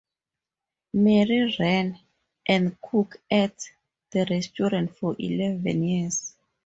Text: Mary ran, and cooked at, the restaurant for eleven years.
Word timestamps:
Mary 0.95 1.55
ran, 1.59 1.99
and 2.47 2.75
cooked 2.81 3.17
at, 3.29 3.69
the 4.09 4.25
restaurant 4.31 4.97
for 4.97 5.15
eleven 5.19 5.83
years. 5.83 6.35